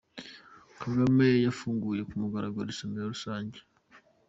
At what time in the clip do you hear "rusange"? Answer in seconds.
3.13-3.59